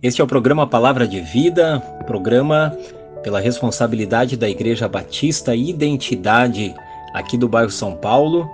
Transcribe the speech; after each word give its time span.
Este 0.00 0.20
é 0.20 0.24
o 0.24 0.28
programa 0.28 0.64
Palavra 0.64 1.08
de 1.08 1.20
Vida, 1.20 1.80
programa 2.06 2.76
pela 3.20 3.40
responsabilidade 3.40 4.36
da 4.36 4.48
Igreja 4.48 4.86
Batista 4.88 5.56
Identidade 5.56 6.72
aqui 7.12 7.36
do 7.36 7.48
bairro 7.48 7.72
São 7.72 7.96
Paulo. 7.96 8.48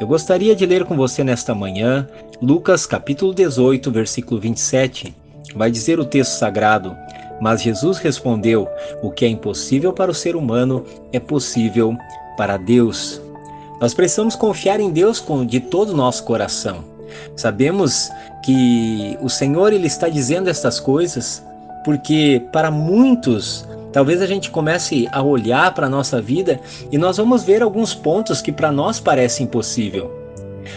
Eu 0.00 0.06
gostaria 0.06 0.56
de 0.56 0.64
ler 0.64 0.86
com 0.86 0.96
você 0.96 1.22
nesta 1.22 1.54
manhã 1.54 2.08
Lucas 2.40 2.86
capítulo 2.86 3.34
18, 3.34 3.90
versículo 3.90 4.40
27. 4.40 5.14
Vai 5.54 5.70
dizer 5.70 6.00
o 6.00 6.04
texto 6.06 6.32
sagrado: 6.32 6.96
Mas 7.42 7.60
Jesus 7.60 7.98
respondeu: 7.98 8.66
O 9.02 9.10
que 9.10 9.26
é 9.26 9.28
impossível 9.28 9.92
para 9.92 10.10
o 10.10 10.14
ser 10.14 10.34
humano 10.34 10.82
é 11.12 11.20
possível 11.20 11.94
para 12.38 12.56
Deus. 12.56 13.20
Nós 13.82 13.92
precisamos 13.92 14.34
confiar 14.34 14.80
em 14.80 14.90
Deus 14.90 15.22
de 15.46 15.60
todo 15.60 15.90
o 15.90 15.96
nosso 15.96 16.24
coração. 16.24 16.89
Sabemos 17.36 18.10
que 18.42 19.18
o 19.20 19.28
Senhor 19.28 19.72
ele 19.72 19.86
está 19.86 20.08
dizendo 20.08 20.48
estas 20.48 20.80
coisas 20.80 21.42
porque 21.84 22.42
para 22.52 22.70
muitos 22.70 23.66
talvez 23.92 24.20
a 24.22 24.26
gente 24.26 24.50
comece 24.50 25.08
a 25.10 25.22
olhar 25.22 25.74
para 25.74 25.86
a 25.86 25.90
nossa 25.90 26.20
vida 26.20 26.60
e 26.92 26.98
nós 26.98 27.16
vamos 27.16 27.42
ver 27.42 27.62
alguns 27.62 27.94
pontos 27.94 28.40
que 28.42 28.52
para 28.52 28.70
nós 28.70 29.00
parecem 29.00 29.46
impossível. 29.46 30.19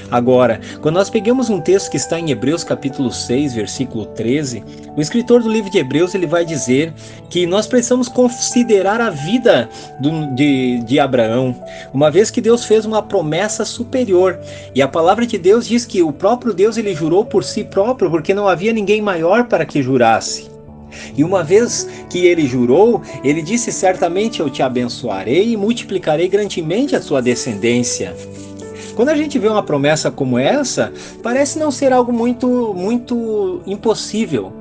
Agora, 0.09 0.59
quando 0.81 0.95
nós 0.95 1.09
pegamos 1.09 1.49
um 1.49 1.59
texto 1.59 1.89
que 1.89 1.97
está 1.97 2.19
em 2.19 2.31
Hebreus 2.31 2.63
capítulo 2.63 3.11
6, 3.11 3.53
versículo 3.53 4.05
13, 4.05 4.63
o 4.95 5.01
escritor 5.01 5.41
do 5.41 5.49
livro 5.49 5.71
de 5.71 5.79
Hebreus 5.79 6.13
ele 6.13 6.27
vai 6.27 6.45
dizer 6.45 6.93
que 7.29 7.45
nós 7.45 7.67
precisamos 7.67 8.07
considerar 8.07 9.01
a 9.01 9.09
vida 9.09 9.69
do, 9.99 10.35
de, 10.35 10.79
de 10.83 10.99
Abraão, 10.99 11.55
uma 11.93 12.11
vez 12.11 12.29
que 12.29 12.41
Deus 12.41 12.65
fez 12.65 12.85
uma 12.85 13.01
promessa 13.01 13.65
superior. 13.65 14.39
E 14.75 14.81
a 14.81 14.87
palavra 14.87 15.25
de 15.25 15.37
Deus 15.37 15.67
diz 15.67 15.85
que 15.85 16.01
o 16.03 16.11
próprio 16.11 16.53
Deus 16.53 16.77
ele 16.77 16.93
jurou 16.93 17.25
por 17.25 17.43
si 17.43 17.63
próprio, 17.63 18.09
porque 18.09 18.33
não 18.33 18.47
havia 18.47 18.73
ninguém 18.73 19.01
maior 19.01 19.45
para 19.45 19.65
que 19.65 19.81
jurasse. 19.81 20.53
E 21.15 21.23
uma 21.23 21.43
vez 21.43 21.87
que 22.09 22.25
ele 22.25 22.45
jurou, 22.47 23.01
ele 23.23 23.41
disse: 23.41 23.71
Certamente 23.71 24.39
eu 24.39 24.49
te 24.49 24.61
abençoarei 24.61 25.51
e 25.51 25.57
multiplicarei 25.57 26.27
grandemente 26.27 26.95
a 26.95 27.01
sua 27.01 27.21
descendência. 27.21 28.15
Quando 28.95 29.09
a 29.09 29.15
gente 29.15 29.39
vê 29.39 29.47
uma 29.47 29.63
promessa 29.63 30.11
como 30.11 30.37
essa, 30.37 30.93
parece 31.21 31.57
não 31.57 31.71
ser 31.71 31.91
algo 31.91 32.13
muito, 32.13 32.73
muito 32.75 33.61
impossível, 33.65 34.53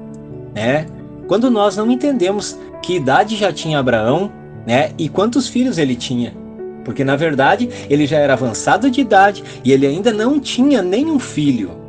né? 0.54 0.86
Quando 1.28 1.50
nós 1.50 1.76
não 1.76 1.90
entendemos 1.90 2.58
que 2.82 2.96
idade 2.96 3.36
já 3.36 3.52
tinha 3.52 3.78
Abraão, 3.78 4.32
né? 4.66 4.92
E 4.98 5.08
quantos 5.08 5.48
filhos 5.48 5.76
ele 5.76 5.94
tinha. 5.94 6.34
Porque 6.84 7.04
na 7.04 7.14
verdade 7.14 7.68
ele 7.88 8.06
já 8.06 8.18
era 8.18 8.32
avançado 8.32 8.90
de 8.90 9.00
idade 9.00 9.44
e 9.64 9.70
ele 9.70 9.86
ainda 9.86 10.12
não 10.12 10.40
tinha 10.40 10.82
nenhum 10.82 11.18
filho. 11.18 11.82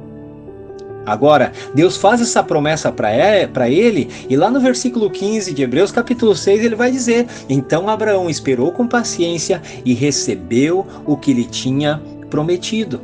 Agora, 1.05 1.51
Deus 1.75 1.97
faz 1.97 2.21
essa 2.21 2.41
promessa 2.41 2.89
para 2.89 3.69
ele, 3.69 4.09
e 4.29 4.37
lá 4.37 4.49
no 4.49 4.61
versículo 4.61 5.09
15 5.09 5.53
de 5.53 5.61
Hebreus, 5.61 5.91
capítulo 5.91 6.33
6, 6.33 6.63
ele 6.63 6.75
vai 6.75 6.91
dizer: 6.91 7.27
Então 7.49 7.89
Abraão 7.89 8.29
esperou 8.29 8.71
com 8.71 8.87
paciência 8.87 9.61
e 9.83 9.93
recebeu 9.93 10.87
o 11.05 11.17
que 11.17 11.33
lhe 11.33 11.43
tinha 11.43 12.01
prometido. 12.33 12.99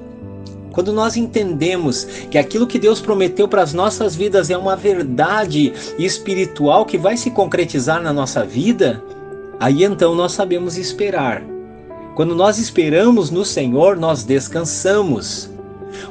Quando 0.71 0.91
nós 0.91 1.15
entendemos 1.15 2.05
que 2.31 2.37
aquilo 2.37 2.65
que 2.65 2.79
Deus 2.79 2.99
prometeu 2.99 3.47
para 3.47 3.61
as 3.61 3.75
nossas 3.75 4.15
vidas 4.15 4.49
é 4.49 4.57
uma 4.57 4.75
verdade 4.75 5.71
espiritual 5.99 6.83
que 6.83 6.97
vai 6.97 7.15
se 7.15 7.29
concretizar 7.29 8.01
na 8.01 8.11
nossa 8.11 8.43
vida, 8.43 9.03
aí 9.59 9.83
então 9.83 10.15
nós 10.15 10.31
sabemos 10.31 10.77
esperar. 10.77 11.43
Quando 12.15 12.33
nós 12.33 12.57
esperamos 12.57 13.29
no 13.29 13.45
Senhor, 13.45 13.97
nós 13.97 14.23
descansamos. 14.23 15.47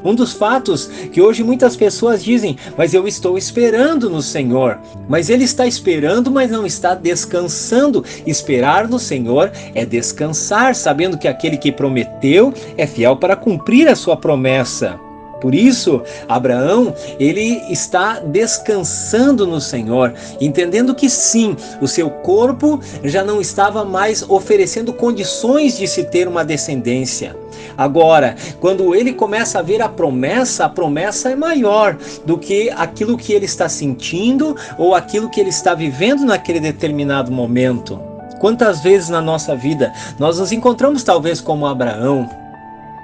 Um 0.04 0.14
dos 0.14 0.32
fatos 0.32 0.86
que 1.12 1.20
hoje 1.20 1.42
muitas 1.42 1.76
pessoas 1.76 2.22
dizem, 2.22 2.56
mas 2.76 2.94
eu 2.94 3.06
estou 3.06 3.38
esperando 3.38 4.10
no 4.10 4.22
Senhor. 4.22 4.78
Mas 5.08 5.30
ele 5.30 5.44
está 5.44 5.66
esperando, 5.66 6.30
mas 6.30 6.50
não 6.50 6.66
está 6.66 6.94
descansando. 6.94 8.04
Esperar 8.26 8.88
no 8.88 8.98
Senhor 8.98 9.50
é 9.74 9.84
descansar, 9.84 10.74
sabendo 10.74 11.18
que 11.18 11.28
aquele 11.28 11.56
que 11.56 11.72
prometeu 11.72 12.52
é 12.76 12.86
fiel 12.86 13.16
para 13.16 13.36
cumprir 13.36 13.88
a 13.88 13.96
sua 13.96 14.16
promessa. 14.16 15.07
Por 15.40 15.54
isso, 15.54 16.02
Abraão, 16.28 16.94
ele 17.18 17.62
está 17.70 18.20
descansando 18.20 19.46
no 19.46 19.60
Senhor, 19.60 20.12
entendendo 20.40 20.94
que 20.94 21.08
sim, 21.08 21.56
o 21.80 21.86
seu 21.86 22.10
corpo 22.10 22.80
já 23.04 23.22
não 23.24 23.40
estava 23.40 23.84
mais 23.84 24.24
oferecendo 24.28 24.92
condições 24.92 25.78
de 25.78 25.86
se 25.86 26.04
ter 26.04 26.26
uma 26.26 26.44
descendência. 26.44 27.36
Agora, 27.76 28.34
quando 28.60 28.94
ele 28.94 29.12
começa 29.12 29.58
a 29.60 29.62
ver 29.62 29.80
a 29.80 29.88
promessa, 29.88 30.64
a 30.64 30.68
promessa 30.68 31.30
é 31.30 31.36
maior 31.36 31.96
do 32.24 32.36
que 32.36 32.70
aquilo 32.70 33.16
que 33.16 33.32
ele 33.32 33.44
está 33.44 33.68
sentindo 33.68 34.56
ou 34.76 34.94
aquilo 34.94 35.30
que 35.30 35.40
ele 35.40 35.50
está 35.50 35.74
vivendo 35.74 36.24
naquele 36.24 36.60
determinado 36.60 37.30
momento. 37.30 38.00
Quantas 38.40 38.80
vezes 38.80 39.08
na 39.08 39.20
nossa 39.20 39.54
vida 39.54 39.92
nós 40.18 40.38
nos 40.38 40.52
encontramos 40.52 41.02
talvez 41.02 41.40
como 41.40 41.66
Abraão, 41.66 42.28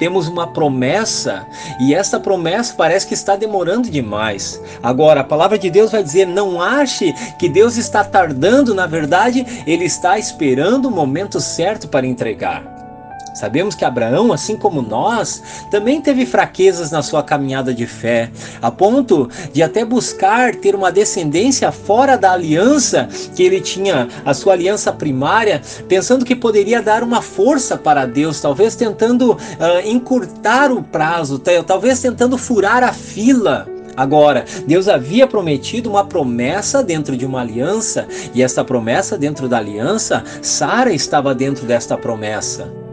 temos 0.05 0.29
uma 0.29 0.47
promessa 0.47 1.47
e 1.81 1.95
essa 1.95 2.21
promessa 2.21 2.75
parece 2.77 3.07
que 3.07 3.15
está 3.15 3.37
demorando 3.37 3.89
demais. 3.89 4.61
Agora, 4.83 5.23
a 5.23 5.25
palavra 5.25 5.59
de 5.59 5.71
Deus 5.71 5.93
vai 5.93 6.03
dizer: 6.03 6.27
não 6.27 6.61
ache 6.61 7.15
que 7.39 7.49
Deus 7.49 7.79
está 7.79 8.05
tardando, 8.05 8.75
na 8.75 8.87
verdade, 8.87 9.47
ele 9.67 9.87
está 9.87 10.19
esperando 10.19 10.89
o 10.89 10.91
momento 10.91 11.41
certo 11.41 11.89
para 11.89 12.07
entregar. 12.07 12.74
Sabemos 13.35 13.75
que 13.75 13.85
Abraão, 13.85 14.33
assim 14.33 14.57
como 14.57 14.81
nós, 14.81 15.43
também 15.71 16.01
teve 16.01 16.25
fraquezas 16.25 16.93
na 16.93 17.03
sua 17.03 17.23
caminhada 17.23 17.75
de 17.75 17.87
fé, 17.87 18.31
a 18.63 18.71
ponto 18.71 19.29
de 19.53 19.63
até 19.63 19.85
buscar 19.85 20.55
ter 20.55 20.75
uma 20.75 20.93
descendência 20.93 21.73
fora 21.73 22.17
da 22.17 22.33
aliança 22.33 23.09
que 23.35 23.43
ele 23.43 23.61
tinha, 23.61 24.09
a 24.25 24.33
sua 24.33 24.53
aliança 24.53 24.93
primária, 24.93 25.61
pensando 25.89 26.25
que 26.25 26.37
poderia 26.37 26.81
dar 26.81 27.03
uma 27.03 27.21
força 27.21 27.77
para 27.77 28.07
Deus, 28.07 28.41
talvez 28.41 28.77
tentando 28.77 29.33
uh, 29.33 29.39
encurtar 29.85 30.71
o 30.71 30.83
prazo, 30.83 31.43
talvez 31.67 32.01
tentando 32.01 32.39
furar 32.39 32.85
a 32.85 32.93
fila. 32.93 33.67
Agora, 33.97 34.45
Deus 34.67 34.89
havia 34.89 35.27
prometido 35.27 35.89
uma 35.89 36.05
promessa 36.05 36.83
dentro 36.83 37.17
de 37.17 37.25
uma 37.25 37.41
aliança, 37.41 38.07
e 38.35 38.43
esta 38.43 38.65
promessa 38.65 39.17
dentro 39.17 39.49
da 39.49 39.59
aliança, 39.59 40.25
Sara 40.43 40.93
estava 40.93 41.35
dentro 41.35 41.65
desta 41.67 41.97
promessa. 41.97 42.84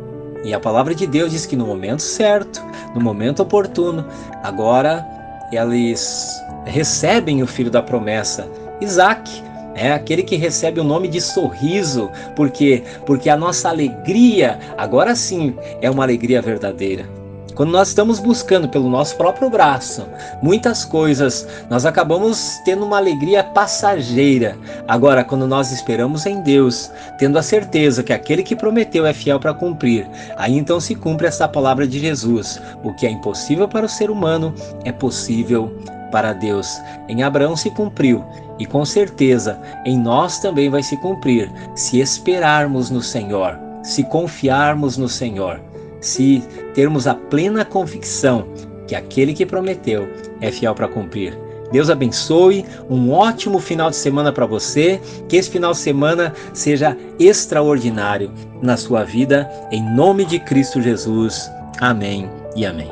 E 0.44 0.53
a 0.53 0.59
palavra 0.59 0.96
de 0.96 1.06
Deus 1.06 1.31
diz 1.31 1.46
que 1.46 1.56
no 1.56 1.66
momento 1.66 2.02
certo, 2.02 2.62
no 2.96 3.02
momento 3.02 3.41
oportuno, 3.44 4.06
agora 4.44 5.06
eles 5.52 6.41
recebem 6.66 7.44
o 7.44 7.47
filho 7.47 7.69
da 7.69 7.81
promessa, 7.81 8.47
Isaac. 8.80 9.44
É 9.74 9.94
aquele 9.94 10.24
que 10.24 10.35
recebe 10.35 10.81
o 10.81 10.84
nome 10.84 11.07
de 11.07 11.22
sorriso, 11.22 12.09
porque 12.35 12.84
porque 13.06 13.30
a 13.30 13.38
nossa 13.38 13.69
alegria, 13.69 14.59
agora 14.78 15.16
sim, 15.16 15.56
é 15.81 15.90
uma 15.90 16.03
alegria 16.03 16.41
verdadeira. 16.41 17.21
Quando 17.56 17.72
nós 17.72 17.89
estamos 17.89 18.19
buscando 18.19 18.69
pelo 18.69 18.89
nosso 18.89 19.16
próprio 19.16 19.50
braço 19.50 20.06
muitas 20.41 20.85
coisas, 20.85 21.47
nós 21.69 21.85
acabamos 21.85 22.59
tendo 22.63 22.85
uma 22.85 22.97
alegria 22.97 23.44
passageira. 23.44 24.57
Agora, 24.88 25.23
quando 25.23 25.47
nós 25.47 25.72
esperamos 25.72 26.25
em 26.25 26.41
Deus, 26.41 26.89
tendo 27.17 27.38
a 27.38 27.44
certeza 27.44 28.03
que 28.03 28.13
aquele 28.13 28.44
que 28.44 28.56
prometeu 28.56 29.06
é 29.06 29.13
fiel 29.13 29.39
para 29.39 29.53
cumprir, 29.53 30.07
aí 30.38 30.57
então 30.57 30.79
se 30.79 30.95
cumpre 30.95 31.28
essa 31.28 31.47
palavra 31.47 31.88
de 31.88 32.00
Jesus: 32.00 32.62
o 32.84 32.94
que 32.94 33.06
é 33.06 33.09
impossível 33.09 33.68
para 33.68 33.85
o 33.85 33.89
ser 33.89 34.09
humano 34.09 34.53
é 34.85 34.91
possível 34.91 35.75
para 36.12 36.33
Deus. 36.33 36.79
Em 37.07 37.23
Abraão 37.23 37.56
se 37.56 37.69
cumpriu 37.72 38.23
e 38.59 38.66
com 38.66 38.85
certeza 38.85 39.59
em 39.85 39.97
nós 39.97 40.39
também 40.39 40.69
vai 40.69 40.83
se 40.83 40.97
cumprir 40.97 41.51
se 41.75 42.00
esperarmos 42.00 42.89
no 42.89 43.01
Senhor, 43.01 43.57
se 43.81 44.03
confiarmos 44.03 44.97
no 44.97 45.09
Senhor 45.09 45.71
se 46.01 46.44
termos 46.73 47.07
a 47.07 47.13
plena 47.13 47.63
convicção 47.63 48.47
que 48.88 48.95
aquele 48.95 49.34
que 49.34 49.45
prometeu 49.45 50.09
é 50.41 50.51
fiel 50.51 50.75
para 50.75 50.88
cumprir. 50.88 51.38
Deus 51.72 51.89
abençoe, 51.89 52.66
um 52.89 53.12
ótimo 53.12 53.57
final 53.59 53.89
de 53.89 53.95
semana 53.95 54.33
para 54.33 54.45
você, 54.45 55.00
que 55.30 55.38
esse 55.38 55.50
final 55.50 55.71
de 55.71 55.77
semana 55.77 56.33
seja 56.53 56.98
extraordinário 57.18 58.30
na 58.62 58.75
sua 58.75 59.06
vida, 59.06 59.50
em 59.71 59.81
nome 59.95 60.25
de 60.25 60.38
Cristo 60.39 60.81
Jesus. 60.81 61.50
Amém 61.80 62.30
e 62.56 62.65
amém. 62.65 62.92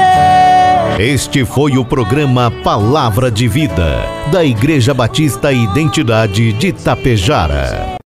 É. 0.00 1.00
Este 1.00 1.44
foi 1.44 1.78
o 1.78 1.84
programa 1.84 2.50
Palavra 2.64 3.30
de 3.30 3.46
Vida, 3.46 4.02
da 4.32 4.44
Igreja 4.44 4.92
Batista 4.92 5.52
Identidade 5.52 6.52
de 6.54 6.72
Tapejara. 6.72 7.97